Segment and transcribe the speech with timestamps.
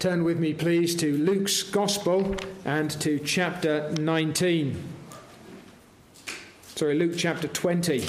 [0.00, 4.82] Turn with me, please, to Luke's Gospel and to chapter 19.
[6.74, 8.06] Sorry, Luke chapter 20.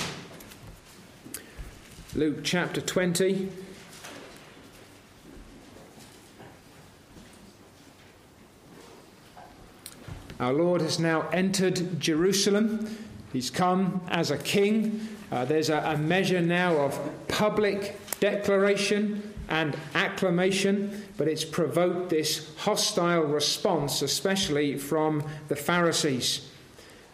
[2.15, 3.49] Luke chapter 20.
[10.39, 12.97] Our Lord has now entered Jerusalem.
[13.33, 15.09] He's come as a king.
[15.29, 22.55] Uh, there's a, a measure now of public declaration and acclamation, but it's provoked this
[22.55, 26.49] hostile response, especially from the Pharisees.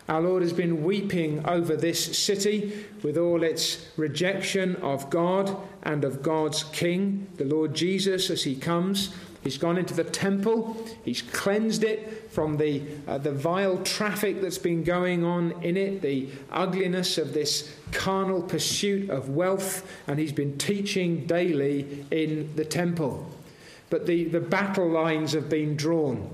[0.08, 6.06] Our Lord has been weeping over this city with all its rejection of God and
[6.06, 9.14] of God's King, the Lord Jesus, as he comes.
[9.48, 10.76] He's gone into the temple,
[11.06, 16.02] he's cleansed it from the, uh, the vile traffic that's been going on in it,
[16.02, 22.66] the ugliness of this carnal pursuit of wealth, and he's been teaching daily in the
[22.66, 23.26] temple.
[23.90, 26.30] But the, the battle lines have been drawn.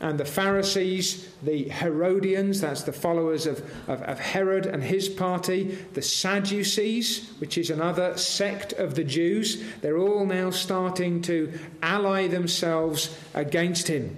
[0.00, 5.76] And the Pharisees, the Herodians, that's the followers of, of, of, Herod and his party,
[5.94, 12.28] the Sadducees, which is another sect of the Jews, they're all now starting to ally
[12.28, 14.16] themselves against him.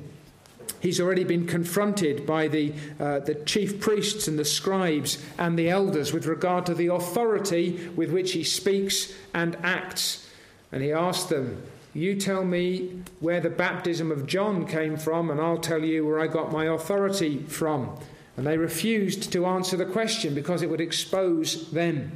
[0.81, 5.71] He's already been confronted by the, uh, the chief priests and the scribes and the
[5.71, 10.27] elders with regard to the authority with which he speaks and acts.
[10.73, 11.63] And he asked them,
[11.93, 16.21] you tell me where the baptism of John came from, and I'll tell you where
[16.21, 17.99] I got my authority from.
[18.37, 22.13] And they refused to answer the question because it would expose them.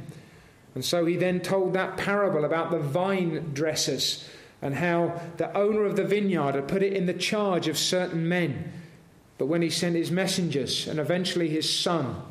[0.73, 4.27] And so he then told that parable about the vine dressers
[4.61, 8.27] and how the owner of the vineyard had put it in the charge of certain
[8.27, 8.71] men.
[9.37, 12.21] But when he sent his messengers and eventually his son,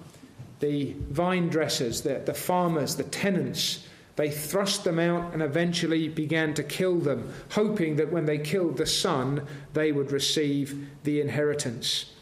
[0.60, 6.54] the vine dressers, the, the farmers, the tenants, they thrust them out and eventually began
[6.54, 12.12] to kill them, hoping that when they killed the son, they would receive the inheritance.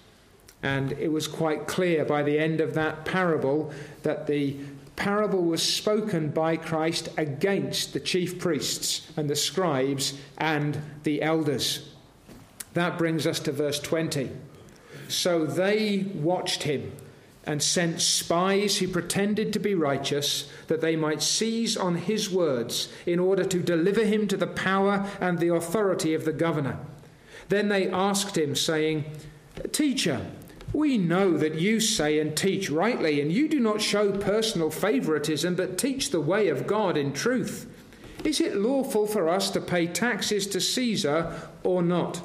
[0.62, 3.72] And it was quite clear by the end of that parable
[4.04, 4.56] that the
[4.96, 11.90] parable was spoken by Christ against the chief priests and the scribes and the elders.
[12.74, 14.30] That brings us to verse 20.
[15.08, 16.92] So they watched him
[17.44, 22.88] and sent spies who pretended to be righteous, that they might seize on his words
[23.04, 26.78] in order to deliver him to the power and the authority of the governor.
[27.48, 29.04] Then they asked him, saying,
[29.72, 30.24] Teacher,
[30.72, 35.56] we know that you say and teach rightly, and you do not show personal favoritism,
[35.56, 37.68] but teach the way of God in truth.
[38.24, 42.22] Is it lawful for us to pay taxes to Caesar or not?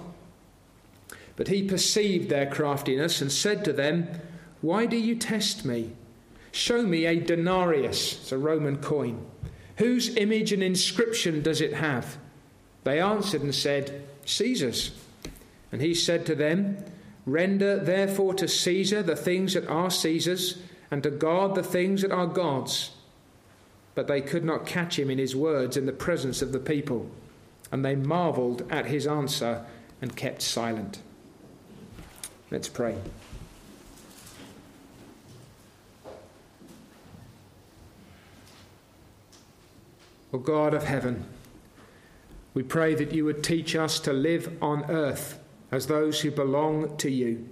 [1.35, 4.07] But he perceived their craftiness and said to them,
[4.61, 5.91] why do you test me?
[6.51, 9.25] Show me a denarius, it's a Roman coin.
[9.77, 12.17] Whose image and inscription does it have?
[12.83, 14.91] They answered and said, Caesar's.
[15.71, 16.83] And he said to them,
[17.25, 20.57] Render therefore to Caesar the things that are Caesar's,
[20.89, 22.91] and to God the things that are God's.
[23.93, 27.11] But they could not catch him in his words in the presence of the people,
[27.71, 29.65] and they marveled at his answer
[30.01, 31.01] and kept silent.
[32.49, 32.95] Let's pray.
[40.33, 41.25] O God of heaven,
[42.53, 45.39] we pray that you would teach us to live on earth
[45.71, 47.47] as those who belong to you.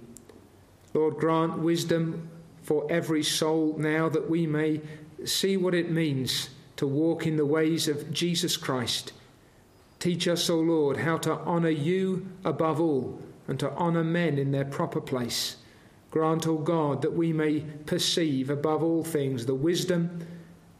[0.94, 2.28] Lord, grant wisdom
[2.62, 4.80] for every soul now that we may
[5.24, 9.12] see what it means to walk in the ways of Jesus Christ.
[9.98, 14.50] Teach us, O Lord, how to honour you above all and to honour men in
[14.50, 15.56] their proper place.
[16.10, 20.26] Grant, O God, that we may perceive above all things the wisdom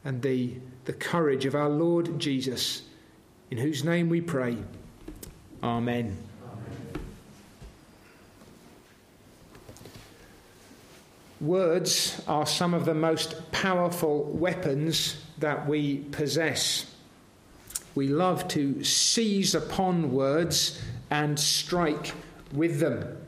[0.04, 0.54] and the
[0.86, 2.82] the courage of our Lord Jesus,
[3.50, 4.56] in whose name we pray.
[5.62, 6.16] Amen.
[11.40, 16.94] Words are some of the most powerful weapons that we possess.
[17.94, 20.80] We love to seize upon words
[21.10, 22.14] and strike
[22.52, 23.18] with them.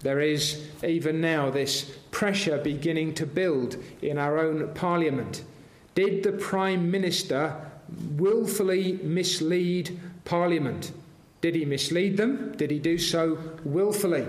[0.00, 5.44] There is even now this pressure beginning to build in our own parliament
[5.98, 7.56] did the Prime Minister
[8.12, 10.92] willfully mislead Parliament?
[11.40, 12.52] Did he mislead them?
[12.52, 14.24] Did he do so willfully?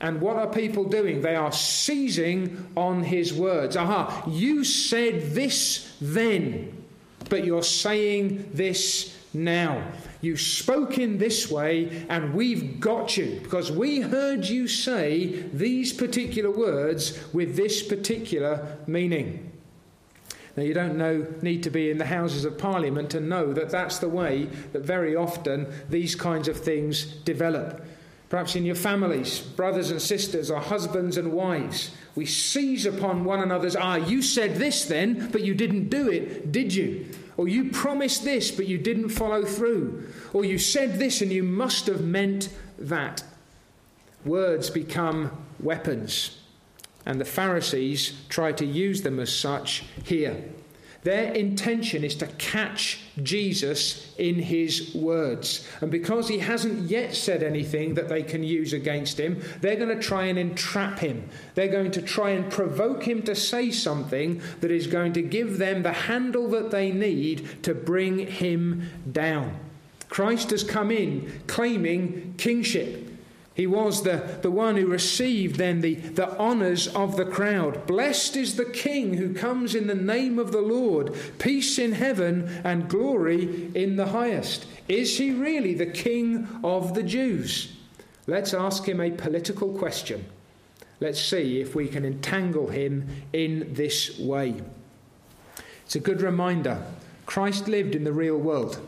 [0.00, 1.22] And what are people doing?
[1.22, 3.76] They are seizing on his words.
[3.76, 6.84] Aha, you said this then,
[7.30, 9.92] but you're saying this now.
[10.22, 15.92] You spoke in this way, and we've got you because we heard you say these
[15.92, 19.51] particular words with this particular meaning.
[20.56, 23.70] Now, you don't know, need to be in the Houses of Parliament to know that
[23.70, 27.82] that's the way that very often these kinds of things develop.
[28.28, 33.40] Perhaps in your families, brothers and sisters, or husbands and wives, we seize upon one
[33.40, 37.06] another's, ah, you said this then, but you didn't do it, did you?
[37.36, 40.06] Or you promised this, but you didn't follow through.
[40.32, 43.22] Or you said this and you must have meant that.
[44.24, 46.38] Words become weapons,
[47.06, 50.42] and the Pharisees try to use them as such here.
[51.02, 55.66] Their intention is to catch Jesus in his words.
[55.80, 59.96] And because he hasn't yet said anything that they can use against him, they're going
[59.96, 61.28] to try and entrap him.
[61.56, 65.58] They're going to try and provoke him to say something that is going to give
[65.58, 69.58] them the handle that they need to bring him down.
[70.08, 73.08] Christ has come in claiming kingship.
[73.54, 77.86] He was the, the one who received then the, the honours of the crowd.
[77.86, 82.62] Blessed is the King who comes in the name of the Lord, peace in heaven
[82.64, 84.66] and glory in the highest.
[84.88, 87.76] Is he really the King of the Jews?
[88.26, 90.24] Let's ask him a political question.
[91.00, 94.62] Let's see if we can entangle him in this way.
[95.84, 96.82] It's a good reminder
[97.26, 98.80] Christ lived in the real world.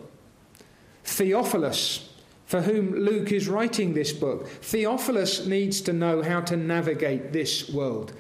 [1.05, 2.09] Theophilus,
[2.47, 4.49] for whom Luke is writing this book.
[4.49, 8.13] Theophilus needs to know how to navigate this world.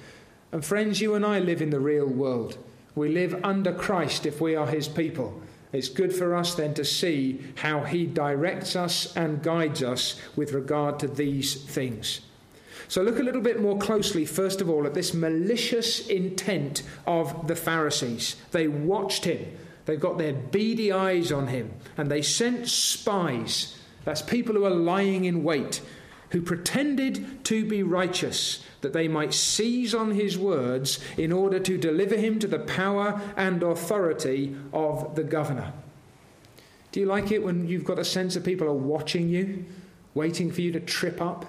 [0.53, 2.59] And friends, you and I live in the real world.
[2.95, 5.43] We live under Christ if we are his people.
[5.73, 10.53] It's good for us then to see how he directs us and guides us with
[10.53, 12.21] regard to these things.
[12.87, 17.49] So look a little bit more closely, first of all, at this malicious intent of
[17.49, 18.37] the Pharisees.
[18.53, 19.45] They watched him,
[19.87, 24.71] they've got their beady eyes on him, and they sent spies that's people who are
[24.71, 25.81] lying in wait,
[26.31, 31.79] who pretended to be righteous, that they might seize on his words in order to
[31.79, 35.73] deliver him to the power and authority of the governor.
[36.93, 39.65] Do you like it when you've got a sense that people are watching you,
[40.15, 41.47] waiting for you to trip up?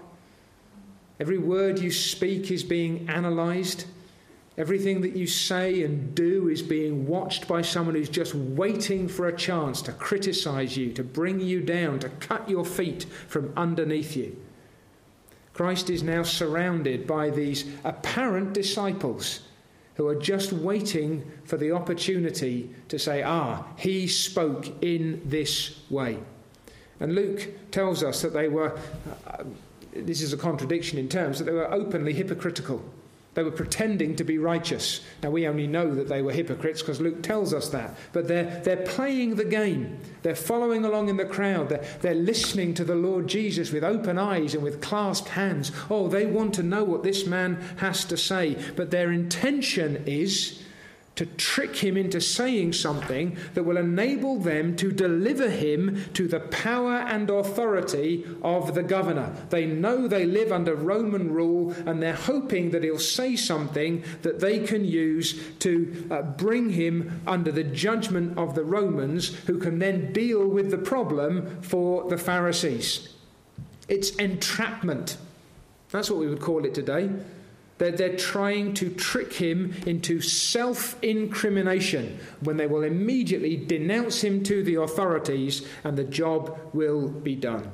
[1.19, 3.85] Every word you speak is being analysed.
[4.57, 9.27] Everything that you say and do is being watched by someone who's just waiting for
[9.27, 14.15] a chance to criticize you, to bring you down, to cut your feet from underneath
[14.15, 14.37] you.
[15.53, 19.41] Christ is now surrounded by these apparent disciples
[19.95, 26.19] who are just waiting for the opportunity to say, Ah, he spoke in this way.
[26.99, 28.77] And Luke tells us that they were,
[29.27, 29.43] uh,
[29.93, 32.83] this is a contradiction in terms, that they were openly hypocritical.
[33.35, 35.01] They were pretending to be righteous.
[35.21, 37.97] Now, we only know that they were hypocrites because Luke tells us that.
[38.13, 39.99] But they're, they're playing the game.
[40.23, 41.67] They're following along in the crowd.
[41.69, 45.73] They're, they're listening to the Lord Jesus with open eyes and with clasped hands.
[45.89, 48.57] Oh, they want to know what this man has to say.
[48.77, 50.63] But their intention is
[51.15, 56.41] to trick him into saying something that will enable them to deliver him to the
[56.41, 59.33] power and authority of the governor.
[59.49, 64.39] They know they live under Roman rule and they're hoping that he'll say something that
[64.39, 69.79] they can use to uh, bring him under the judgment of the Romans, who can
[69.79, 73.13] then deal with the problem for the Pharisees.
[73.87, 75.17] It's entrapment.
[75.91, 77.09] That's what we would call it today.
[77.77, 84.43] They're, they're trying to trick him into self incrimination when they will immediately denounce him
[84.43, 87.69] to the authorities and the job will be done.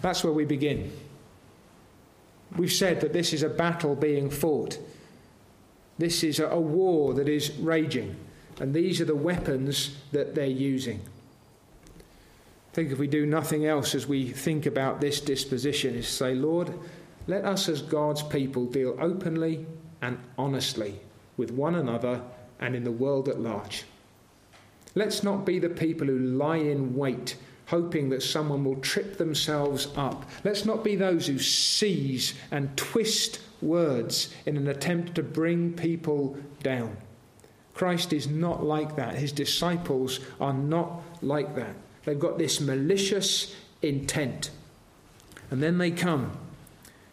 [0.00, 0.92] That's where we begin.
[2.56, 4.78] We've said that this is a battle being fought.
[5.98, 8.16] This is a war that is raging.
[8.60, 11.00] And these are the weapons that they're using.
[11.98, 16.12] I think if we do nothing else as we think about this disposition, is to
[16.12, 16.72] say, Lord,
[17.28, 19.66] let us, as God's people, deal openly
[20.00, 20.98] and honestly
[21.36, 22.22] with one another
[22.58, 23.84] and in the world at large.
[24.94, 29.88] Let's not be the people who lie in wait, hoping that someone will trip themselves
[29.94, 30.28] up.
[30.42, 36.38] Let's not be those who seize and twist words in an attempt to bring people
[36.62, 36.96] down.
[37.74, 39.16] Christ is not like that.
[39.16, 41.76] His disciples are not like that.
[42.04, 44.50] They've got this malicious intent.
[45.50, 46.32] And then they come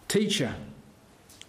[0.07, 0.55] Teacher,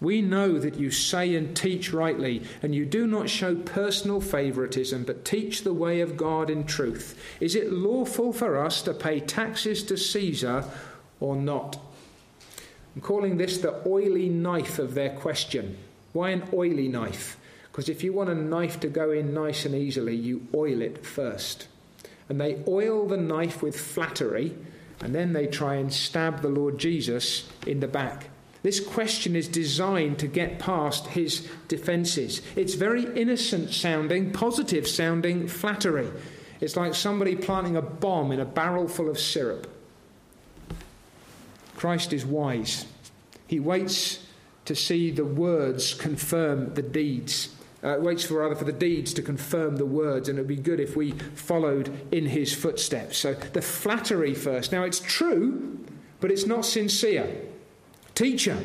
[0.01, 5.05] we know that you say and teach rightly, and you do not show personal favoritism,
[5.05, 7.19] but teach the way of God in truth.
[7.41, 10.65] Is it lawful for us to pay taxes to Caesar
[11.19, 11.81] or not?
[12.95, 15.79] I'm calling this the oily knife of their question.
[16.13, 17.39] Why an oily knife?
[17.71, 21.07] Because if you want a knife to go in nice and easily, you oil it
[21.07, 21.69] first.
[22.29, 24.57] And they oil the knife with flattery,
[25.01, 28.29] and then they try and stab the Lord Jesus in the back.
[28.67, 32.43] This question is designed to get past his defenses.
[32.57, 36.11] It's very innocent sounding, positive sounding flattery.
[36.61, 39.69] It's like somebody planting a bomb in a barrel full of syrup.
[41.77, 42.87] Christ is wise.
[43.47, 44.27] He waits
[44.65, 47.55] to see the words confirm the deeds.
[47.85, 50.57] Uh, waits for rather for the deeds to confirm the words, and it would be
[50.57, 53.17] good if we followed in his footsteps.
[53.17, 54.73] So the flattery first.
[54.73, 55.79] Now it's true,
[56.19, 57.47] but it's not sincere.
[58.17, 58.57] Teacher,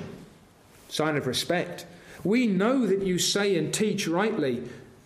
[0.88, 1.86] sign of respect.
[2.24, 4.64] We know that you say and teach rightly.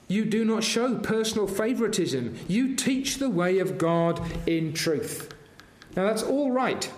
[0.07, 2.37] You do not show personal favoritism.
[2.47, 5.33] You teach the way of God in truth.
[5.95, 6.89] Now that's all right.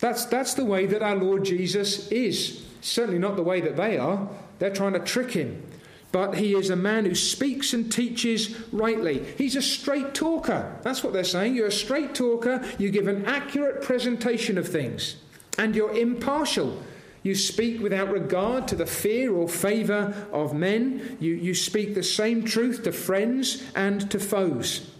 [0.00, 2.64] That's, that's the way that our Lord Jesus is.
[2.80, 4.28] Certainly not the way that they are.
[4.58, 5.62] They're trying to trick him.
[6.10, 9.24] But he is a man who speaks and teaches rightly.
[9.36, 10.76] He's a straight talker.
[10.82, 11.54] That's what they're saying.
[11.54, 12.64] You're a straight talker.
[12.78, 15.16] You give an accurate presentation of things.
[15.58, 16.82] And you're impartial.
[17.22, 21.18] You speak without regard to the fear or favour of men.
[21.20, 24.90] You, you speak the same truth to friends and to foes.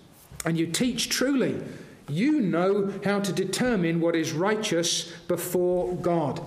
[0.45, 1.63] And you teach truly.
[2.09, 6.41] You know how to determine what is righteous before God.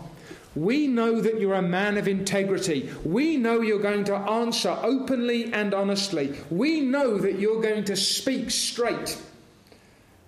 [0.56, 2.90] We know that you're a man of integrity.
[3.06, 6.38] We know you're going to answer openly and honestly.
[6.50, 9.18] We know that you're going to speak straight.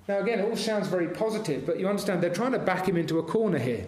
[0.07, 2.97] Now, again, it all sounds very positive, but you understand they're trying to back him
[2.97, 3.85] into a corner here.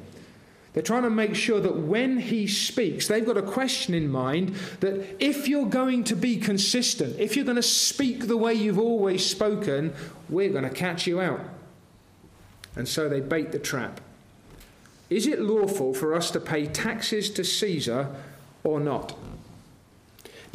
[0.74, 4.56] They're trying to make sure that when he speaks, they've got a question in mind
[4.82, 8.80] that if you're going to be consistent, if you're going to speak the way you've
[8.80, 9.94] always spoken,
[10.30, 11.40] we're going to catch you out.
[12.76, 14.02] And so they bait the trap.
[15.10, 18.14] Is it lawful for us to pay taxes to Caesar
[18.66, 19.18] or not?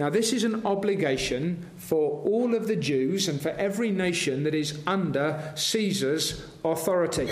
[0.00, 4.54] Now, this is an obligation for all of the Jews and for every nation that
[4.54, 7.28] is under Caesar's authority.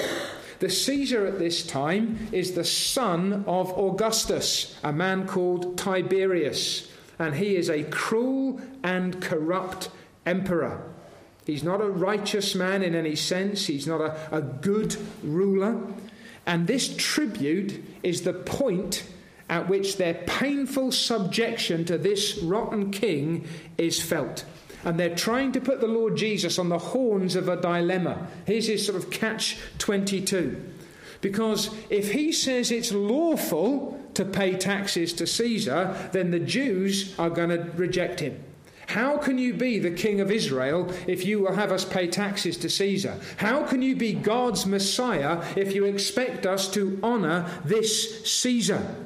[0.58, 7.37] The Caesar at this time is the son of Augustus, a man called Tiberius, and
[7.37, 9.88] he is a cruel and corrupt
[10.26, 10.92] emperor.
[11.46, 15.80] He's not a righteous man in any sense, he's not a, a good ruler.
[16.44, 19.04] And this tribute is the point
[19.49, 24.45] at which their painful subjection to this rotten king is felt.
[24.85, 28.28] And they're trying to put the Lord Jesus on the horns of a dilemma.
[28.47, 30.62] Here's his sort of catch 22.
[31.21, 37.31] Because if he says it's lawful to pay taxes to Caesar, then the Jews are
[37.31, 38.43] going to reject him.
[38.87, 42.57] How can you be the king of Israel if you will have us pay taxes
[42.59, 43.21] to Caesar?
[43.37, 48.97] How can you be God's Messiah if you expect us to honour this Caesar?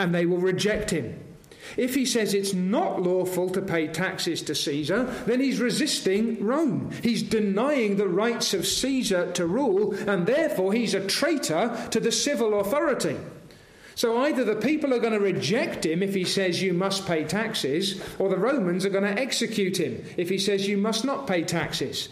[0.00, 1.20] And they will reject him.
[1.76, 6.90] If he says it's not lawful to pay taxes to Caesar, then he's resisting Rome.
[7.02, 12.10] He's denying the rights of Caesar to rule, and therefore he's a traitor to the
[12.10, 13.18] civil authority.
[13.94, 17.24] So either the people are going to reject him if he says you must pay
[17.24, 21.26] taxes, or the Romans are going to execute him if he says you must not
[21.26, 22.08] pay taxes.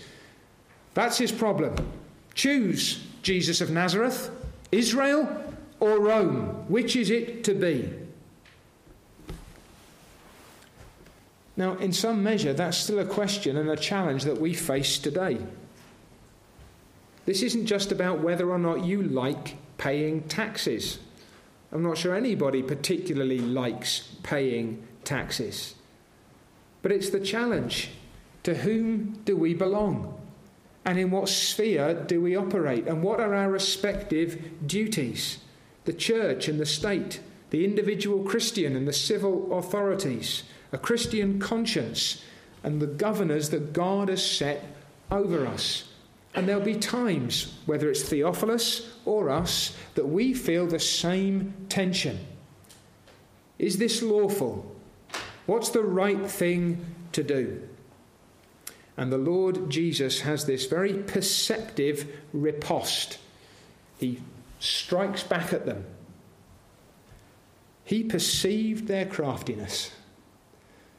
[0.92, 1.74] That's his problem.
[2.34, 4.30] Choose Jesus of Nazareth,
[4.70, 5.47] Israel,
[5.80, 6.64] or Rome.
[6.68, 7.92] Which is it to be?
[11.56, 15.38] Now, in some measure, that's still a question and a challenge that we face today.
[17.26, 20.98] This isn't just about whether or not you like paying taxes.
[21.72, 25.74] I'm not sure anybody particularly likes paying taxes.
[26.80, 27.90] But it's the challenge
[28.44, 30.14] to whom do we belong?
[30.84, 32.86] And in what sphere do we operate?
[32.86, 35.38] And what are our respective duties?
[35.88, 42.22] The church and the state, the individual Christian and the civil authorities, a Christian conscience,
[42.62, 44.66] and the governors that God has set
[45.10, 45.88] over us.
[46.34, 52.18] And there'll be times, whether it's Theophilus or us, that we feel the same tension.
[53.58, 54.70] Is this lawful?
[55.46, 57.66] What's the right thing to do?
[58.98, 63.16] And the Lord Jesus has this very perceptive riposte.
[63.98, 64.20] He
[64.58, 65.84] strikes back at them.
[67.84, 69.92] He perceived their craftiness.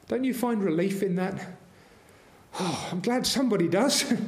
[0.08, 1.40] Don't you find relief in that?
[2.58, 4.12] Oh, I'm glad somebody does.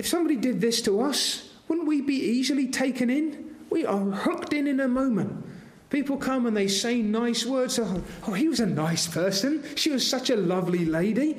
[0.00, 3.54] If somebody did this to us, wouldn't we be easily taken in?
[3.68, 5.44] We are hooked in in a moment.
[5.90, 7.78] People come and they say nice words.
[7.78, 9.62] Oh, oh, he was a nice person.
[9.74, 11.36] She was such a lovely lady.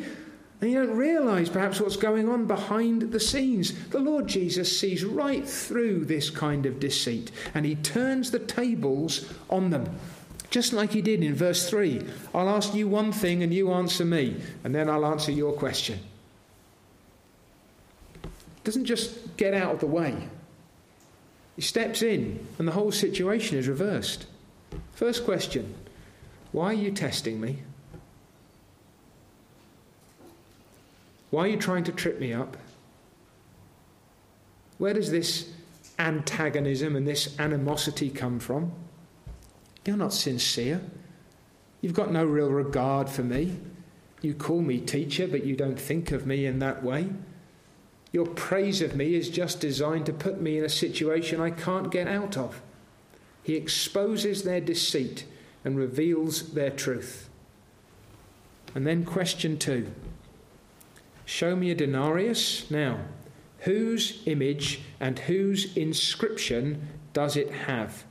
[0.61, 3.87] And you don't realize perhaps what's going on behind the scenes.
[3.89, 9.33] The Lord Jesus sees right through this kind of deceit and he turns the tables
[9.49, 9.89] on them.
[10.51, 14.05] Just like he did in verse 3 I'll ask you one thing and you answer
[14.05, 15.99] me, and then I'll answer your question
[18.63, 20.15] doesn't just get out of the way.
[21.55, 24.25] He steps in, and the whole situation is reversed.
[24.93, 25.73] First question
[26.51, 27.59] Why are you testing me?
[31.31, 32.57] Why are you trying to trip me up?
[34.77, 35.49] Where does this
[35.97, 38.71] antagonism and this animosity come from?
[39.85, 40.81] You're not sincere.
[41.79, 43.57] You've got no real regard for me.
[44.21, 47.09] You call me teacher, but you don't think of me in that way.
[48.11, 51.89] Your praise of me is just designed to put me in a situation I can't
[51.89, 52.61] get out of.
[53.41, 55.25] He exposes their deceit
[55.63, 57.29] and reveals their truth.
[58.75, 59.91] And then, question two
[61.31, 62.69] Show me a denarius.
[62.69, 62.99] Now,
[63.59, 68.03] whose image and whose inscription does it have?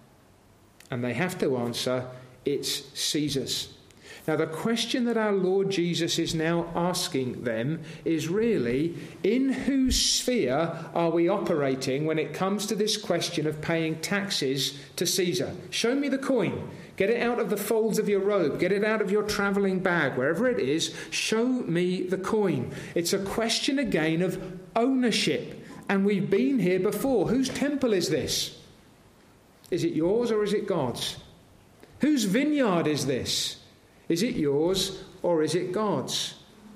[0.90, 2.06] And they have to answer,
[2.46, 3.74] it's Caesar's.
[4.26, 10.00] Now, the question that our Lord Jesus is now asking them is really in whose
[10.00, 15.54] sphere are we operating when it comes to this question of paying taxes to Caesar?
[15.68, 16.70] Show me the coin.
[17.00, 18.60] Get it out of the folds of your robe.
[18.60, 20.94] Get it out of your traveling bag, wherever it is.
[21.08, 22.74] Show me the coin.
[22.94, 25.66] It's a question again of ownership.
[25.88, 27.28] And we've been here before.
[27.28, 28.60] Whose temple is this?
[29.70, 31.16] Is it yours or is it God's?
[32.00, 33.56] Whose vineyard is this?
[34.10, 36.34] Is it yours or is it God's?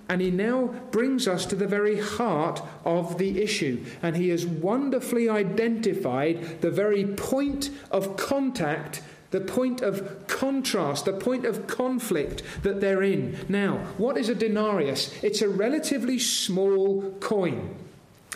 [0.08, 3.84] And he now brings us to the very heart of the issue.
[4.02, 9.02] And he has wonderfully identified the very point of contact,
[9.34, 13.36] the point of contrast, the point of conflict that they're in.
[13.48, 15.12] Now, what is a denarius?
[15.24, 17.74] It's a relatively small coin.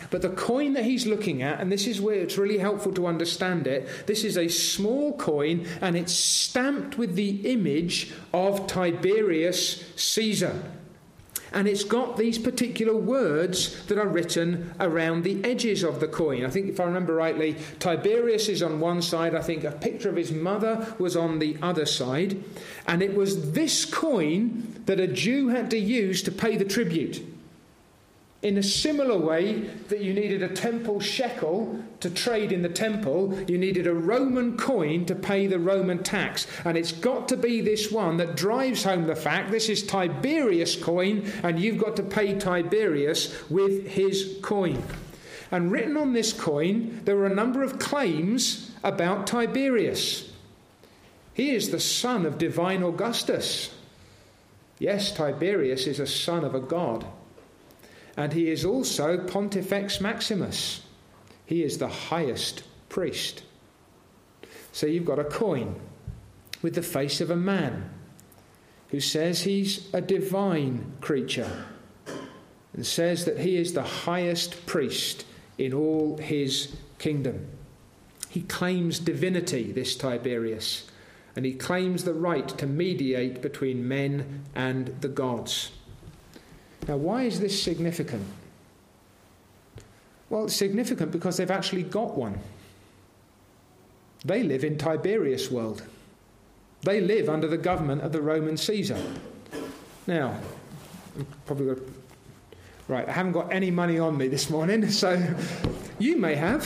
[0.09, 3.07] But the coin that he's looking at, and this is where it's really helpful to
[3.07, 9.85] understand it, this is a small coin and it's stamped with the image of Tiberius
[9.95, 10.61] Caesar.
[11.53, 16.45] And it's got these particular words that are written around the edges of the coin.
[16.45, 19.33] I think, if I remember rightly, Tiberius is on one side.
[19.33, 22.43] I think a picture of his mother was on the other side.
[22.87, 27.23] And it was this coin that a Jew had to use to pay the tribute.
[28.41, 33.37] In a similar way that you needed a temple shekel to trade in the temple,
[33.49, 36.47] you needed a Roman coin to pay the Roman tax.
[36.63, 40.81] And it's got to be this one that drives home the fact this is Tiberius
[40.81, 44.81] coin, and you've got to pay Tiberius with his coin.
[45.51, 50.31] And written on this coin, there were a number of claims about Tiberius.
[51.33, 53.75] He is the son of divine Augustus.
[54.77, 57.05] Yes, Tiberius is a son of a god
[58.17, 60.81] and he is also Pontifex Maximus.
[61.45, 63.43] He is the highest priest.
[64.71, 65.79] So you've got a coin
[66.61, 67.89] with the face of a man
[68.89, 71.65] who says he's a divine creature
[72.73, 75.25] and says that he is the highest priest
[75.57, 77.47] in all his kingdom.
[78.29, 80.89] He claims divinity, this Tiberius,
[81.35, 85.71] and he claims the right to mediate between men and the gods.
[86.87, 88.25] Now, why is this significant?
[90.29, 92.39] Well, it's significant because they've actually got one.
[94.25, 95.83] They live in Tiberius world.
[96.81, 99.01] They live under the government of the Roman Caesar.
[100.07, 100.39] Now,
[101.17, 101.83] I'm probably got
[102.87, 103.07] right.
[103.07, 105.21] I haven't got any money on me this morning, so
[105.99, 106.65] you may have.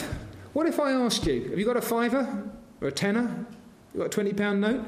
[0.52, 2.48] What if I asked you, have you got a fiver
[2.80, 3.44] or a tenner?
[3.92, 4.84] You got a twenty pound note?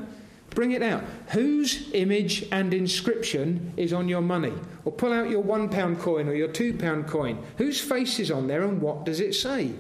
[0.57, 1.05] Bring it out.
[1.29, 4.55] Whose image and inscription is on your money?
[4.87, 7.45] Or pull out your one pound coin or your two pound coin.
[7.59, 9.75] Whose face is on there and what does it say?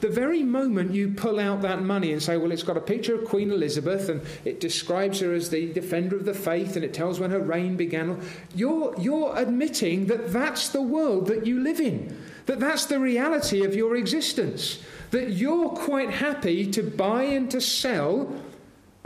[0.00, 3.14] The very moment you pull out that money and say, well, it's got a picture
[3.14, 6.94] of Queen Elizabeth and it describes her as the defender of the faith and it
[6.94, 8.18] tells when her reign began,
[8.54, 13.64] you're, you're admitting that that's the world that you live in, that that's the reality
[13.66, 18.34] of your existence, that you're quite happy to buy and to sell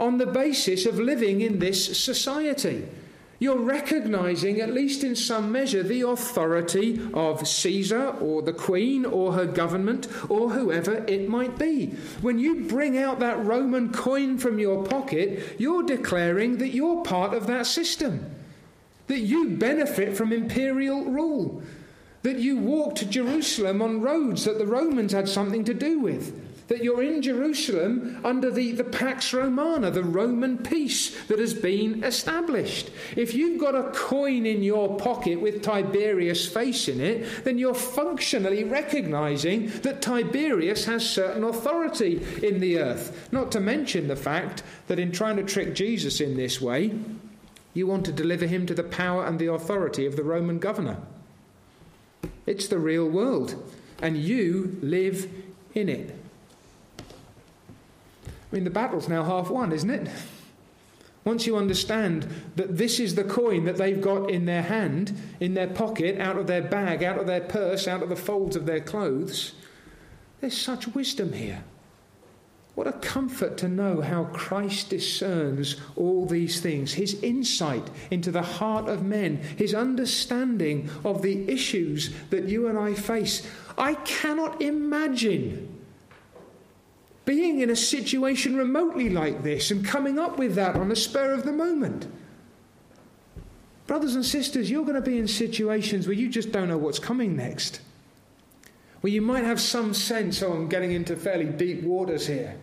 [0.01, 2.87] on the basis of living in this society.
[3.37, 9.33] You're recognizing, at least in some measure, the authority of Caesar or the Queen or
[9.33, 11.87] her government or whoever it might be.
[12.21, 17.33] When you bring out that Roman coin from your pocket, you're declaring that you're part
[17.33, 18.29] of that system,
[19.07, 21.63] that you benefit from imperial rule,
[22.23, 26.50] that you walk to Jerusalem on roads that the Romans had something to do with
[26.67, 32.03] that you're in Jerusalem under the, the Pax Romana, the Roman peace that has been
[32.03, 32.91] established.
[33.15, 37.73] If you've got a coin in your pocket with Tiberius' face in it, then you're
[37.73, 43.29] functionally recognizing that Tiberius has certain authority in the earth.
[43.31, 46.93] Not to mention the fact that in trying to trick Jesus in this way,
[47.73, 50.97] you want to deliver him to the power and the authority of the Roman governor.
[52.45, 53.55] It's the real world,
[54.01, 55.29] and you live
[55.73, 56.20] in it.
[58.51, 60.09] I mean, the battle's now half won, isn't it?
[61.23, 65.53] Once you understand that this is the coin that they've got in their hand, in
[65.53, 68.65] their pocket, out of their bag, out of their purse, out of the folds of
[68.65, 69.53] their clothes,
[70.39, 71.63] there's such wisdom here.
[72.73, 78.41] What a comfort to know how Christ discerns all these things, his insight into the
[78.41, 83.47] heart of men, his understanding of the issues that you and I face.
[83.77, 85.80] I cannot imagine
[87.31, 91.31] being in a situation remotely like this and coming up with that on the spur
[91.31, 92.05] of the moment.
[93.87, 96.99] Brothers and sisters, you're going to be in situations where you just don't know what's
[96.99, 97.79] coming next.
[98.99, 102.57] Where you might have some sense, oh, I'm getting into fairly deep waters here,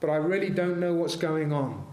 [0.00, 1.86] but I really don't know what's going on.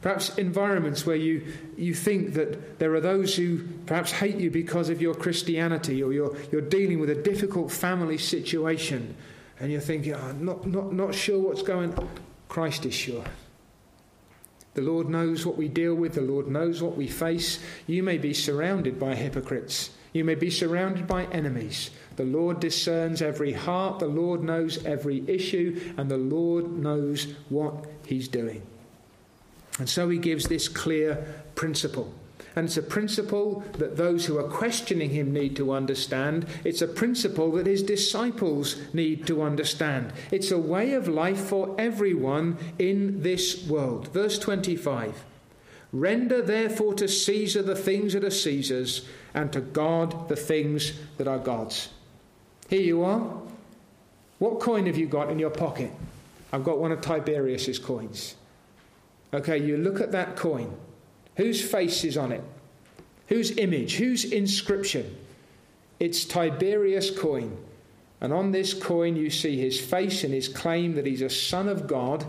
[0.00, 4.88] Perhaps environments where you, you think that there are those who perhaps hate you because
[4.88, 9.16] of your Christianity or you're, you're dealing with a difficult family situation
[9.60, 12.08] and you're thinking, oh, not, not, not sure what's going on.
[12.48, 13.24] Christ is sure.
[14.74, 17.58] The Lord knows what we deal with, the Lord knows what we face.
[17.86, 21.90] You may be surrounded by hypocrites, you may be surrounded by enemies.
[22.14, 27.86] The Lord discerns every heart, the Lord knows every issue, and the Lord knows what
[28.06, 28.62] He's doing.
[29.78, 32.12] And so He gives this clear principle.
[32.56, 36.46] And it's a principle that those who are questioning him need to understand.
[36.64, 40.12] It's a principle that his disciples need to understand.
[40.30, 44.08] It's a way of life for everyone in this world.
[44.08, 45.24] Verse 25
[45.92, 51.28] Render therefore to Caesar the things that are Caesar's, and to God the things that
[51.28, 51.88] are God's.
[52.68, 53.32] Here you are.
[54.38, 55.90] What coin have you got in your pocket?
[56.52, 58.34] I've got one of Tiberius's coins.
[59.32, 60.74] Okay, you look at that coin.
[61.38, 62.42] Whose face is on it?
[63.28, 63.96] Whose image?
[63.96, 65.16] Whose inscription?
[66.00, 67.56] It's Tiberius' coin.
[68.20, 71.68] And on this coin, you see his face and his claim that he's a son
[71.68, 72.26] of God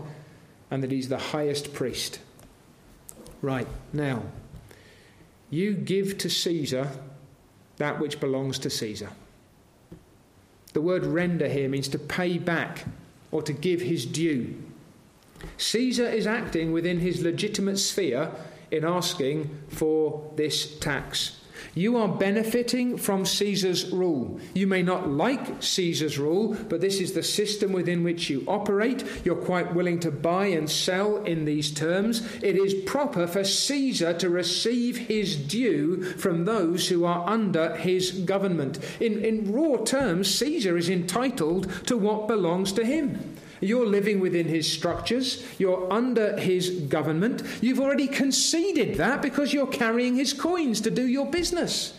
[0.70, 2.20] and that he's the highest priest.
[3.42, 4.22] Right, now,
[5.50, 6.88] you give to Caesar
[7.78, 9.10] that which belongs to Caesar.
[10.72, 12.84] The word render here means to pay back
[13.32, 14.62] or to give his due.
[15.56, 18.30] Caesar is acting within his legitimate sphere
[18.70, 21.40] in asking for this tax.
[21.74, 24.40] You are benefiting from Caesar's rule.
[24.54, 29.04] You may not like Caesar's rule, but this is the system within which you operate.
[29.24, 32.26] You're quite willing to buy and sell in these terms.
[32.42, 38.10] It is proper for Caesar to receive his due from those who are under his
[38.10, 38.78] government.
[39.00, 43.36] In, in raw terms, Caesar is entitled to what belongs to him.
[43.60, 45.44] You're living within his structures.
[45.58, 47.42] You're under his government.
[47.60, 51.98] You've already conceded that because you're carrying his coins to do your business.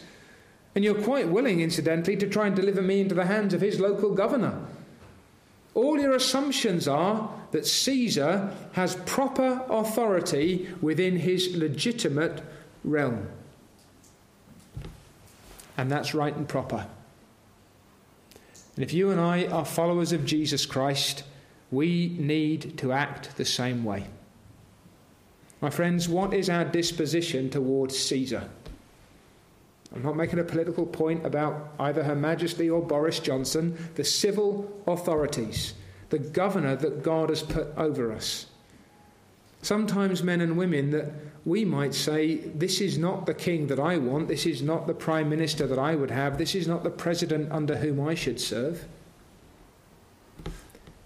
[0.73, 3.79] And you're quite willing, incidentally, to try and deliver me into the hands of his
[3.79, 4.59] local governor.
[5.73, 12.41] All your assumptions are that Caesar has proper authority within his legitimate
[12.83, 13.27] realm.
[15.77, 16.87] And that's right and proper.
[18.75, 21.23] And if you and I are followers of Jesus Christ,
[21.71, 24.05] we need to act the same way.
[25.61, 28.49] My friends, what is our disposition towards Caesar?
[29.93, 34.71] I'm not making a political point about either Her Majesty or Boris Johnson, the civil
[34.87, 35.73] authorities,
[36.09, 38.47] the governor that God has put over us.
[39.61, 41.11] Sometimes, men and women, that
[41.45, 44.93] we might say, This is not the king that I want, this is not the
[44.93, 48.39] prime minister that I would have, this is not the president under whom I should
[48.39, 48.87] serve.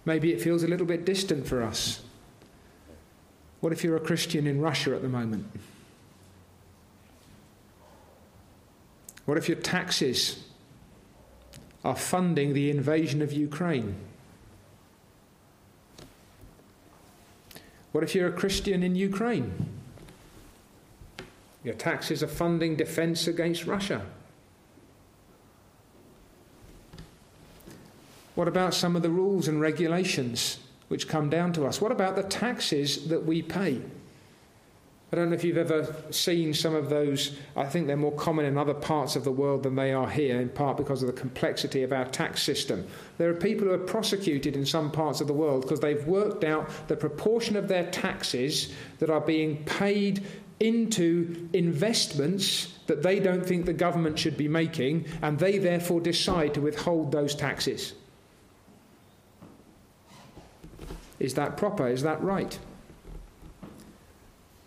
[0.06, 2.02] Maybe it feels a little bit distant for us.
[3.60, 5.48] What if you're a Christian in Russia at the moment?
[9.26, 10.44] What if your taxes
[11.84, 13.96] are funding the invasion of Ukraine?
[17.91, 19.54] What if you're a Christian in Ukraine?
[21.63, 24.06] Your taxes are funding defense against Russia.
[28.36, 31.82] What about some of the rules and regulations which come down to us?
[31.82, 33.82] What about the taxes that we pay?
[35.12, 37.38] I don't know if you've ever seen some of those.
[37.56, 40.41] I think they're more common in other parts of the world than they are here,
[40.41, 42.86] in part because of the complexity of our tax system.
[43.17, 46.43] There are people who are prosecuted in some parts of the world because they've worked
[46.43, 50.26] out the proportion of their taxes that are being paid
[50.60, 56.54] into investments that they don't think the government should be making, and they therefore decide
[56.56, 57.93] to withhold those taxes.
[61.19, 61.88] Is that proper?
[61.88, 62.58] Is that right?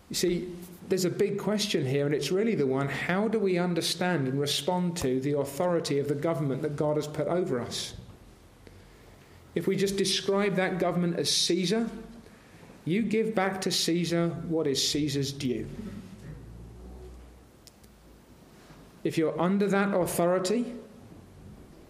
[0.09, 0.49] You see,
[0.89, 4.39] there's a big question here, and it's really the one how do we understand and
[4.39, 7.93] respond to the authority of the government that God has put over us?
[9.53, 11.89] If we just describe that government as Caesar,
[12.85, 15.67] you give back to Caesar what is Caesar's due.
[19.03, 20.73] If you're under that authority,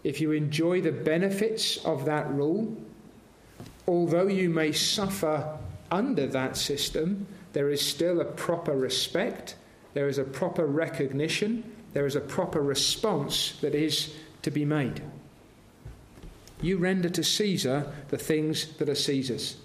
[0.04, 2.76] if you enjoy the benefits of that rule,
[3.90, 5.58] although you may suffer
[5.90, 9.56] under that system, there is still a proper respect,
[9.96, 15.02] there is a proper recognition, there is a proper response that is to be made.
[16.62, 19.58] You render to Caesar the things that are Caesar's.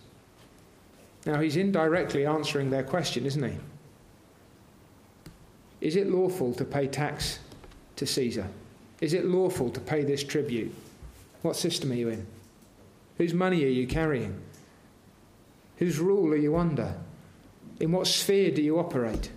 [1.27, 3.59] Now, he's indirectly answering their question, isn't he?
[5.83, 7.41] Is it lawful to pay tax
[7.97, 8.47] to Caesar?
[9.03, 10.75] Is it lawful to pay this tribute?
[11.43, 12.27] What system are you in?
[13.19, 14.41] Whose money are you carrying?
[15.77, 16.97] Whose rule are you under?
[17.81, 19.31] In what sphere do you operate?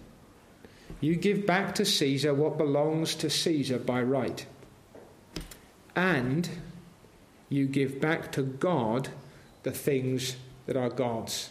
[0.99, 4.45] You give back to Caesar what belongs to Caesar by right.
[5.95, 6.49] And
[7.49, 9.09] you give back to God
[9.63, 10.35] the things
[10.65, 11.49] that are God's.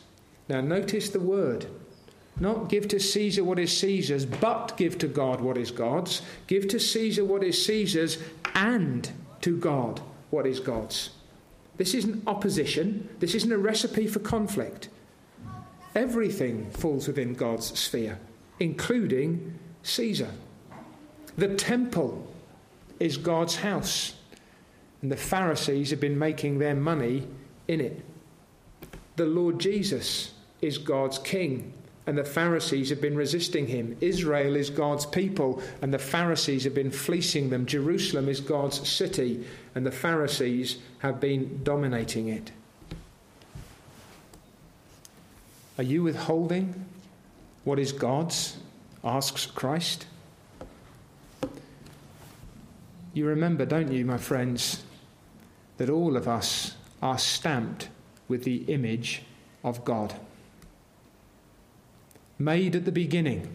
[0.48, 1.66] Now, notice the word.
[2.38, 6.22] Not give to Caesar what is Caesar's, but give to God what is God's.
[6.46, 8.18] Give to Caesar what is Caesar's,
[8.54, 9.10] and
[9.40, 11.10] to God what is God's.
[11.76, 14.88] This isn't opposition, this isn't a recipe for conflict.
[15.94, 18.18] Everything falls within God's sphere,
[18.60, 20.30] including Caesar.
[21.36, 22.32] The temple
[22.98, 24.14] is God's house,
[25.02, 27.26] and the Pharisees have been making their money
[27.68, 28.02] in it.
[29.16, 31.72] The Lord Jesus is God's king,
[32.06, 33.96] and the Pharisees have been resisting him.
[34.00, 37.66] Israel is God's people, and the Pharisees have been fleecing them.
[37.66, 42.52] Jerusalem is God's city, and the Pharisees have been dominating it.
[45.78, 46.86] Are you withholding
[47.64, 48.56] what is God's?
[49.04, 50.06] asks Christ.
[53.14, 54.82] You remember, don't you, my friends,
[55.76, 57.88] that all of us are stamped
[58.26, 59.22] with the image
[59.62, 60.14] of God
[62.38, 63.48] made at the beginning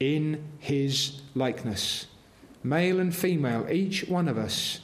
[0.00, 2.06] in his likeness.
[2.62, 4.80] Male and female, each one of us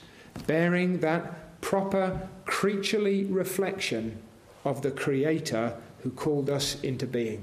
[0.46, 4.20] bearing that proper creaturely reflection
[4.64, 7.42] of the Creator who called us into being.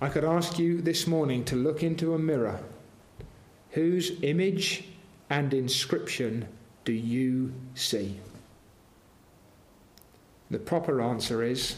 [0.00, 2.60] I could ask you this morning to look into a mirror.
[3.70, 4.84] Whose image
[5.30, 6.46] and inscription
[6.84, 8.20] do you see?
[10.50, 11.76] The proper answer is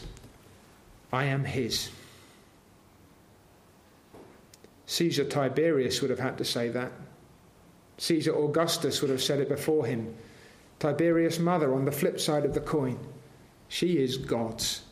[1.11, 1.89] I am His.
[4.87, 6.91] Caesar Tiberius would have had to say that.
[7.97, 10.15] Caesar Augustus would have said it before him.
[10.79, 12.97] Tiberius' mother on the flip side of the coin.
[13.67, 14.83] She is God's.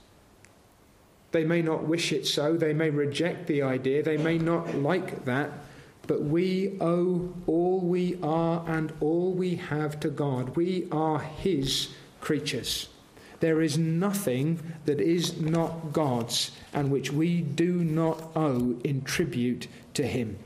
[1.31, 5.25] They may not wish it so, they may reject the idea, they may not like
[5.25, 5.51] that,
[6.07, 10.55] but we owe all we are and all we have to God.
[10.55, 11.89] We are His
[12.21, 12.89] creatures.
[13.45, 19.67] There is nothing that is not God's and which we do not owe in tribute
[19.93, 20.39] to Him.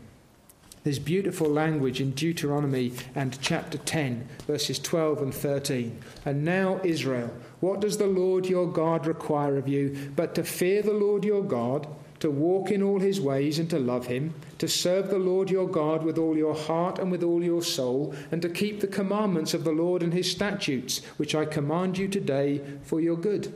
[0.83, 5.97] There's beautiful language in Deuteronomy and chapter 10, verses 12 and 13.
[6.25, 10.81] And now, Israel, what does the Lord your God require of you but to fear
[10.81, 11.87] the Lord your God?
[12.19, 15.67] To walk in all his ways and to love him, to serve the Lord your
[15.67, 19.53] God with all your heart and with all your soul, and to keep the commandments
[19.53, 23.53] of the Lord and his statutes, which I command you today for your good.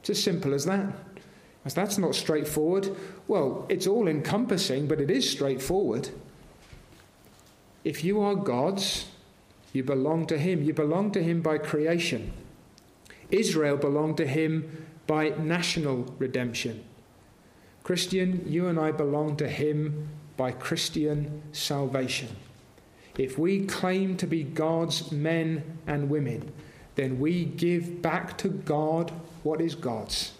[0.00, 0.92] It's as simple as that.
[1.64, 2.96] As that's not straightforward.
[3.28, 6.08] Well, it's all encompassing, but it is straightforward.
[7.84, 9.06] If you are God's,
[9.72, 10.62] you belong to him.
[10.62, 12.32] You belong to him by creation.
[13.30, 16.84] Israel belonged to him by national redemption.
[17.82, 22.28] Christian, you and I belong to Him by Christian salvation.
[23.18, 26.52] If we claim to be God's men and women,
[26.94, 29.12] then we give back to God
[29.42, 30.32] what is God's.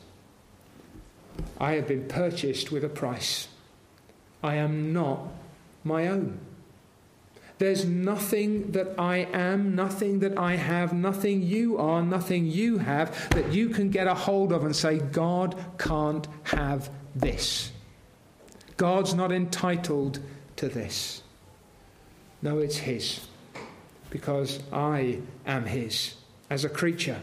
[1.59, 3.49] I have been purchased with a price.
[4.43, 5.29] I am not
[5.85, 6.39] my own.
[7.59, 13.29] There's nothing that I am, nothing that I have, nothing you are, nothing you have
[13.31, 17.73] that you can get a hold of and say, God can't have this.
[18.77, 20.21] God's not entitled
[20.57, 21.23] to this.
[22.43, 23.27] No, it's His.
[24.11, 26.15] Because I am His
[26.49, 27.21] as a creature,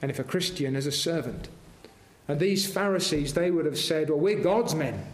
[0.00, 1.48] and if a Christian, as a servant.
[2.28, 5.06] And these Pharisees, they would have said, Well, we're God's men.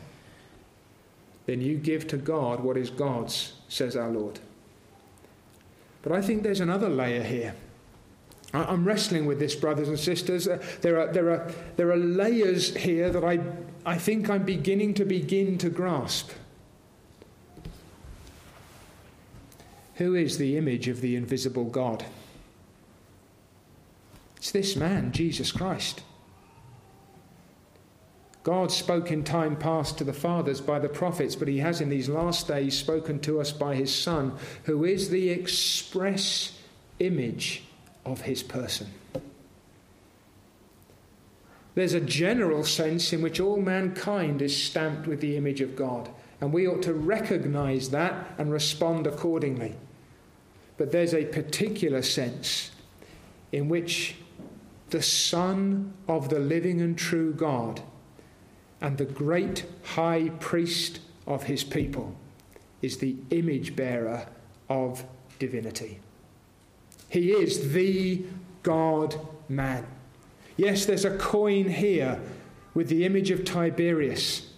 [1.47, 4.39] Then you give to God what is God's, says our Lord.
[6.03, 7.55] But I think there's another layer here.
[8.55, 10.47] I'm wrestling with this, brothers and sisters.
[10.47, 13.41] Uh, there, are, there, are, there are layers here that I,
[13.85, 16.31] I think I'm beginning to begin to grasp.
[19.97, 22.05] Who is the image of the invisible God?
[24.37, 26.03] It's this man, Jesus Christ.
[28.43, 31.89] God spoke in time past to the fathers by the prophets, but he has in
[31.89, 36.57] these last days spoken to us by his Son, who is the express
[37.01, 37.65] image
[38.07, 38.87] of his person.
[41.75, 46.09] There's a general sense in which all mankind is stamped with the image of God,
[46.41, 49.75] and we ought to recognize that and respond accordingly.
[50.79, 52.71] But there's a particular sense
[53.53, 54.17] in which
[54.91, 57.83] the Son of the living and true God
[58.81, 62.15] and the great high priest of his people
[62.81, 64.27] is the image bearer
[64.69, 65.05] of
[65.39, 66.01] divinity.
[67.09, 68.25] He is the
[68.63, 69.87] God man.
[70.57, 72.21] Yes, there's a coin here
[72.75, 74.51] with the image of Tiberius,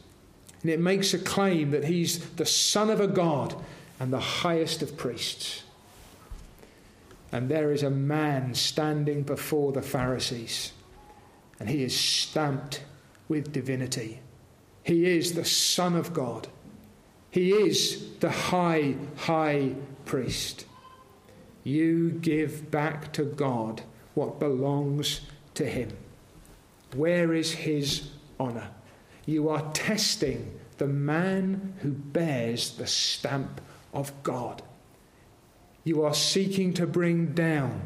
[0.62, 3.54] and it makes a claim that he's the son of a God
[4.00, 5.62] and the highest of priests.
[7.30, 10.72] And there is a man standing before the Pharisees,
[11.61, 12.82] and he is stamped
[13.28, 14.20] with divinity.
[14.82, 16.48] He is the Son of God.
[17.30, 19.74] He is the high, high
[20.06, 20.64] priest.
[21.68, 23.83] You give back to God
[24.14, 25.20] what belongs
[25.52, 25.94] to him.
[26.94, 28.09] Where is his
[28.40, 28.70] honour?
[29.26, 33.61] You are testing the man who bears the stamp
[33.92, 34.62] of God.
[35.85, 37.83] You are seeking to bring down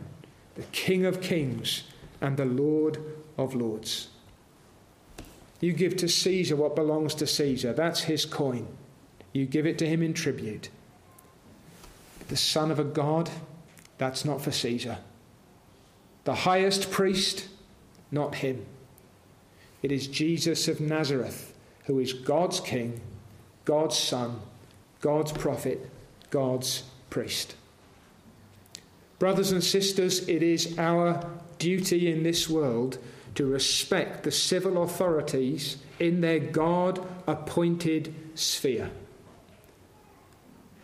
[0.55, 1.83] the King of Kings
[2.21, 2.99] and the Lord
[3.37, 4.11] of Lords.
[5.59, 7.73] You give to Caesar what belongs to Caesar.
[7.73, 8.68] That's his coin.
[9.33, 10.68] You give it to him in tribute.
[12.29, 13.29] The Son of a God,
[14.03, 14.99] that's not for Caesar.
[16.25, 17.47] The highest priest,
[18.11, 18.67] not him.
[19.81, 23.01] It is Jesus of Nazareth, who is God's King,
[23.65, 24.41] God's Son,
[25.01, 25.88] God's prophet,
[26.31, 27.55] God's priest.
[29.21, 31.25] Brothers and sisters, it is our
[31.61, 32.99] duty in this world
[33.37, 38.91] to respect the civil authorities in their God appointed sphere.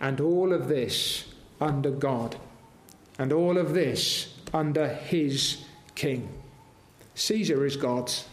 [0.00, 1.24] And all of this
[1.60, 2.36] under God,
[3.18, 6.28] and all of this under his king.
[7.14, 8.26] Caesar is God's.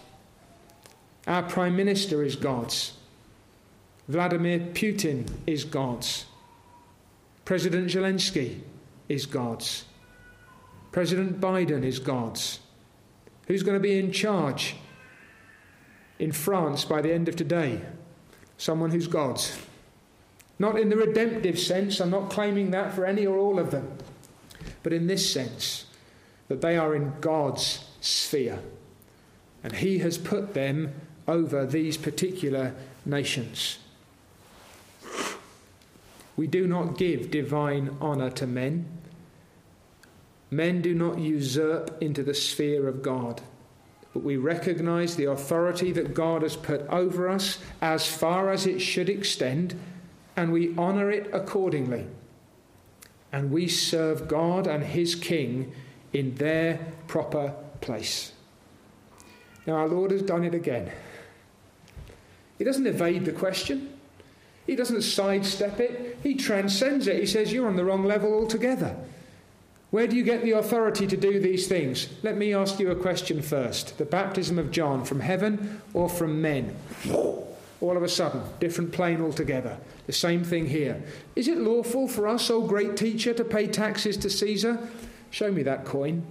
[1.28, 2.94] Our Prime Minister is God's.
[4.08, 6.26] Vladimir Putin is God's.
[7.44, 8.60] President Zelensky
[9.10, 9.86] is God's.
[10.92, 12.60] President Biden is God's.
[13.48, 14.76] Who's going to be in charge
[16.20, 17.82] in France by the end of today?
[18.58, 19.60] Someone who's God's.
[20.58, 23.98] Not in the redemptive sense, I'm not claiming that for any or all of them,
[24.86, 25.88] but in this sense,
[26.48, 28.60] that they are in God's sphere.
[29.64, 30.94] And He has put them
[31.28, 33.80] over these particular nations.
[36.38, 38.96] We do not give divine honour to men
[40.52, 43.42] Men do not usurp into the sphere of God,
[44.14, 48.80] but we recognize the authority that God has put over us as far as it
[48.80, 49.78] should extend,
[50.38, 52.06] and we honor it accordingly.
[53.36, 55.74] And we serve God and His King
[56.14, 58.32] in their proper place.
[59.68, 60.90] Now, our Lord has done it again.
[62.58, 63.92] He doesn't evade the question.
[64.66, 66.18] He doesn't sidestep it.
[66.24, 67.20] He transcends it.
[67.20, 68.96] He says, You're on the wrong level altogether.
[69.92, 72.08] Where do you get the authority to do these things?
[72.24, 73.98] Let me ask you a question first.
[73.98, 76.74] The baptism of John, from heaven or from men?
[77.82, 79.78] All of a sudden, different plane altogether.
[80.08, 81.04] The same thing here.
[81.36, 84.88] Is it lawful for us, O great teacher, to pay taxes to Caesar?
[85.30, 86.24] Show me that coin.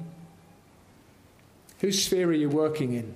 [1.80, 3.14] Whose sphere are you working in?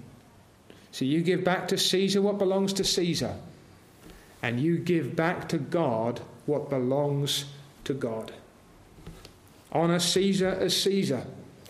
[0.92, 3.36] So you give back to Caesar what belongs to Caesar,
[4.42, 7.46] and you give back to God what belongs
[7.84, 8.32] to God.
[9.72, 11.24] Honour Caesar as Caesar.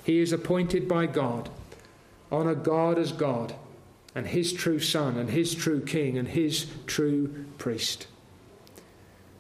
[0.05, 1.51] He is appointed by God.
[2.33, 3.55] Honour God as God,
[4.15, 8.07] and his true Son, and his true King, and his true priest.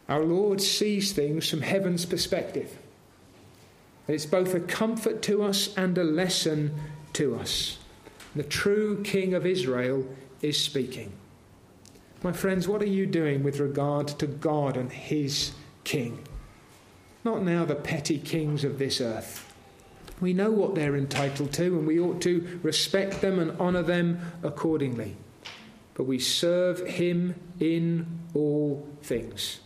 [0.08, 2.78] Our Lord sees things from heaven's perspective.
[4.06, 6.74] It's both a comfort to us and a lesson
[7.14, 7.78] to us.
[8.34, 10.06] The true King of Israel
[10.40, 11.12] is speaking.
[12.22, 15.52] My friends, what are you doing with regard to God and his
[15.84, 16.24] King?
[17.28, 19.47] not now the petty kings of this earth.
[20.20, 24.20] We know what they're entitled to, and we ought to respect them and honour them
[24.42, 25.16] accordingly.
[25.94, 29.60] But we serve Him in all things.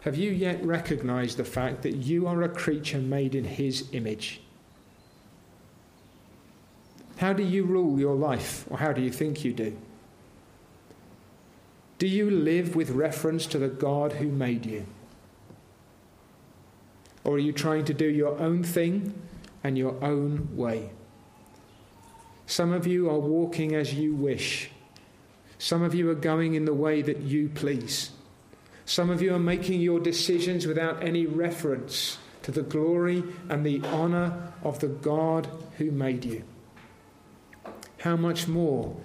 [0.00, 4.40] Have you yet recognized the fact that you are a creature made in His image?
[7.18, 9.76] How do you rule your life, or how do you think you do?
[11.98, 14.86] Do you live with reference to the God who made you?
[17.24, 19.14] Or are you trying to do your own thing
[19.64, 20.90] and your own way?
[22.46, 24.70] Some of you are walking as you wish,
[25.58, 28.10] Some of you are going in the way that you please.
[28.86, 33.82] Some of you are making your decisions without any reference to the glory and the
[33.82, 36.44] honour of the God who made you.
[37.98, 38.96] How much more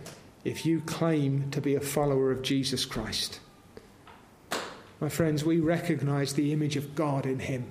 [0.45, 3.39] if you claim to be a follower of Jesus Christ?
[5.01, 7.66] My friends, we recognize the image of God in him.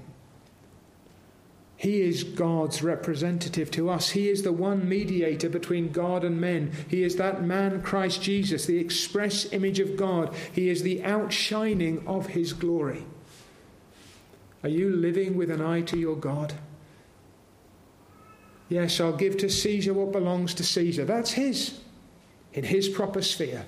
[1.83, 4.11] He is God's representative to us.
[4.11, 6.70] He is the one mediator between God and men.
[6.87, 10.33] He is that man, Christ Jesus, the express image of God.
[10.53, 13.05] He is the outshining of his glory.
[14.62, 16.55] Are you living with an eye to your God?
[18.68, 21.05] Yes, I'll give to Caesar what belongs to Caesar.
[21.05, 21.80] That's his,
[22.53, 23.66] in his proper sphere.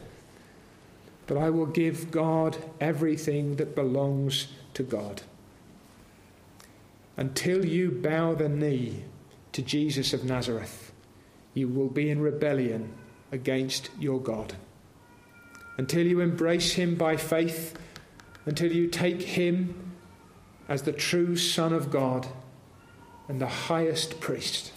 [1.27, 5.23] But I will give God everything that belongs to God
[7.17, 9.05] until you bow the knee
[9.53, 10.93] to Jesus of Nazareth,
[11.55, 12.93] you will be in rebellion
[13.31, 14.55] against your God.
[15.77, 17.79] Until you embrace him by faith,
[18.47, 19.93] until you take him
[20.69, 22.27] as the true Son of God
[23.29, 24.73] and the highest priest,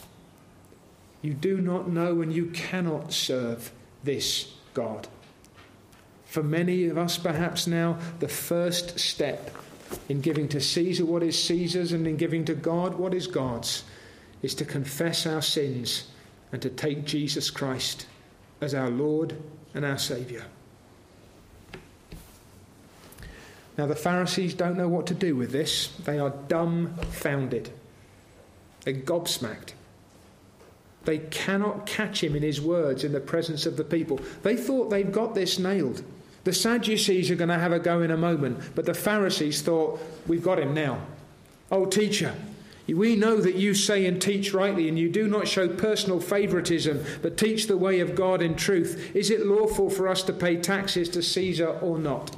[1.21, 3.71] you do not know and you cannot serve
[4.03, 5.07] this God.
[6.25, 9.49] For many of us, perhaps now, the first step
[10.09, 13.83] in giving to Caesar what is Caesar's and in giving to God what is God's,
[14.41, 16.07] is to confess our sins
[16.51, 18.05] and to take Jesus Christ
[18.61, 19.35] as our Lord
[19.73, 20.43] and our Saviour.
[23.77, 25.88] Now, the Pharisees don't know what to do with this.
[26.03, 27.69] They are dumbfounded.
[28.83, 29.73] They're gobsmacked.
[31.05, 34.19] They cannot catch him in his words in the presence of the people.
[34.41, 36.03] They thought they'd got this nailed.
[36.47, 39.99] The Sadducees are going to have a go in a moment, but the Pharisees thought,
[40.27, 41.01] We've got him now.
[41.69, 42.33] Oh, teacher,
[42.87, 47.03] we know that you say and teach rightly, and you do not show personal favoritism,
[47.21, 49.13] but teach the way of God in truth.
[49.13, 52.37] Is it lawful for us to pay taxes to Caesar or not?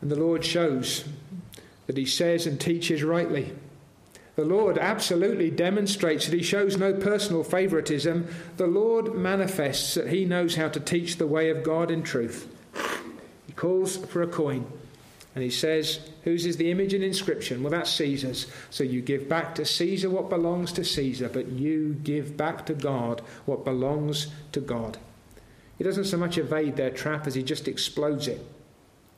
[0.00, 1.04] And the Lord shows
[1.88, 3.54] that he says and teaches rightly.
[4.34, 8.28] The Lord absolutely demonstrates that he shows no personal favoritism.
[8.56, 12.48] The Lord manifests that he knows how to teach the way of God in truth.
[13.46, 14.66] He calls for a coin
[15.34, 17.62] and he says, Whose is the image and inscription?
[17.62, 18.46] Well, that's Caesar's.
[18.70, 22.74] So you give back to Caesar what belongs to Caesar, but you give back to
[22.74, 24.98] God what belongs to God.
[25.78, 28.46] He doesn't so much evade their trap as he just explodes it.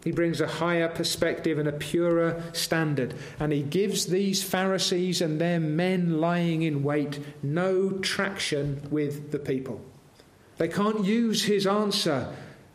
[0.05, 3.15] He brings a higher perspective and a purer standard.
[3.41, 9.39] And he gives these Pharisees and their men lying in wait no traction with the
[9.39, 9.81] people.
[10.59, 12.29] They can't use his answer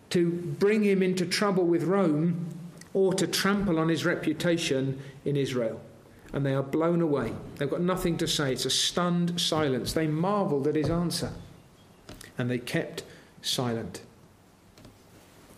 [0.10, 2.48] to bring him into trouble with Rome
[2.96, 5.80] or to trample on his reputation in Israel.
[6.34, 7.34] And they are blown away.
[7.58, 8.54] They've got nothing to say.
[8.54, 9.94] It's a stunned silence.
[9.94, 11.32] They marveled at his answer.
[12.40, 13.04] And they kept
[13.44, 14.02] silent.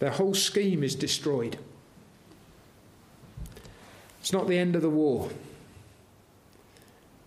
[0.02, 1.60] Their whole scheme is destroyed.
[4.20, 5.30] It's not the end of the war,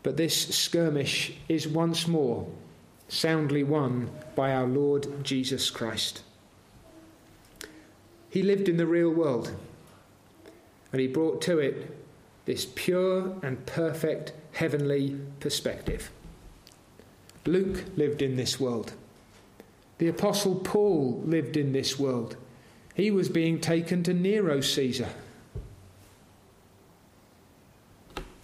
[0.03, 2.49] but this skirmish is once more
[3.07, 6.25] soundly won by our Lord Jesus Christ.
[8.29, 9.55] He lived in the real world,
[10.91, 11.97] and he brought to it
[12.45, 16.11] this pure and perfect heavenly perspective.
[17.47, 18.95] Luke lived in this world.
[19.99, 22.37] The Apostle Paul lived in this world.
[22.95, 25.09] He was being taken to Nero Caesar.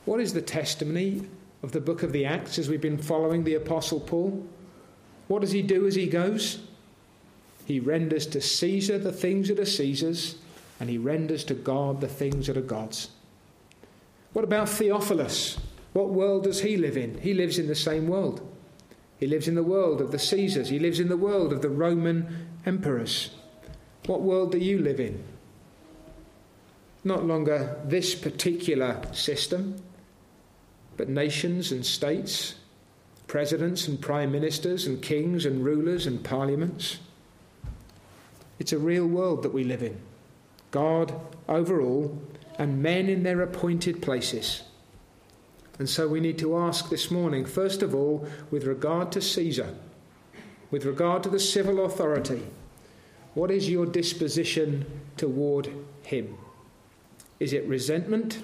[0.04, 1.22] What is the testimony
[1.62, 4.44] of the book of the Acts as we've been following the Apostle Paul?
[5.28, 6.60] What does he do as he goes?
[7.64, 10.36] He renders to Caesar the things that are Caesar's,
[10.80, 13.10] and he renders to God the things that are God's.
[14.32, 15.58] What about Theophilus?
[15.92, 17.18] What world does he live in?
[17.18, 18.40] He lives in the same world.
[19.18, 20.70] He lives in the world of the Caesars.
[20.70, 23.30] He lives in the world of the Roman emperors.
[24.10, 25.22] What world do you live in?
[27.04, 29.80] Not longer this particular system,
[30.96, 32.56] but nations and states,
[33.28, 36.98] presidents and prime ministers and kings and rulers and parliaments.
[38.58, 40.00] It's a real world that we live in.
[40.72, 41.14] God
[41.48, 42.20] over all,
[42.58, 44.64] and men in their appointed places.
[45.78, 49.72] And so we need to ask this morning, first of all, with regard to Caesar,
[50.72, 52.42] with regard to the civil authority,
[53.34, 54.84] what is your disposition
[55.16, 55.70] toward
[56.02, 56.36] him?
[57.38, 58.42] Is it resentment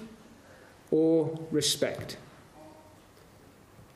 [0.91, 2.17] or respect?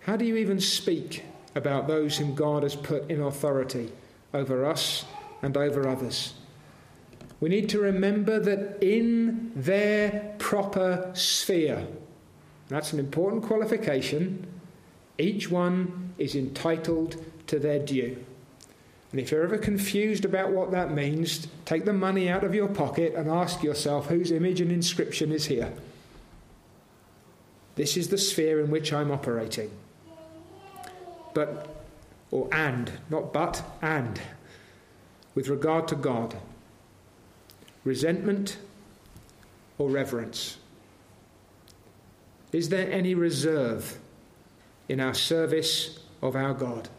[0.01, 1.23] How do you even speak
[1.55, 3.91] about those whom God has put in authority
[4.33, 5.05] over us
[5.41, 6.33] and over others?
[7.39, 11.87] We need to remember that in their proper sphere,
[12.67, 14.45] that's an important qualification,
[15.17, 18.23] each one is entitled to their due.
[19.11, 22.69] And if you're ever confused about what that means, take the money out of your
[22.69, 25.73] pocket and ask yourself whose image and inscription is here.
[27.75, 29.71] This is the sphere in which I'm operating.
[31.33, 31.75] But,
[32.31, 34.19] or and, not but, and,
[35.35, 36.37] with regard to God,
[37.83, 38.57] resentment
[39.77, 40.57] or reverence?
[42.51, 43.97] Is there any reserve
[44.87, 46.89] in our service of our God?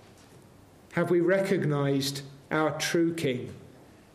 [0.92, 3.52] Have we recognized our true King?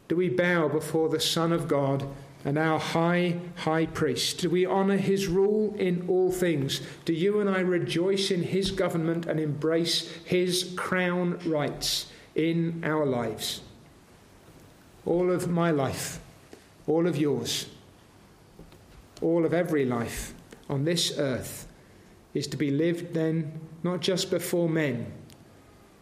[0.08, 2.08] Do we bow before the Son of God
[2.46, 4.40] and our high, high priest?
[4.40, 6.82] Do we honour his rule in all things?
[7.04, 13.06] Do you and I rejoice in his government and embrace his crown rights in our
[13.06, 13.62] lives?
[15.04, 16.20] All of my life,
[16.86, 17.70] all of yours,
[19.20, 20.36] all of every life
[20.70, 21.68] on this earth
[22.36, 25.12] is to be lived then not just before men,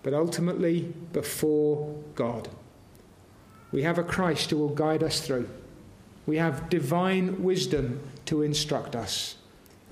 [0.05, 2.47] but ultimately before God.
[3.71, 5.49] We have a Christ who will guide us through.
[6.27, 9.37] We have divine wisdom to instruct us.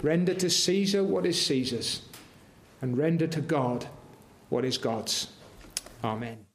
[0.04, 2.04] Render to Caesar what is Caesar's,
[2.80, 3.88] and render to God
[4.50, 5.30] what is God's.
[6.04, 6.46] Amen.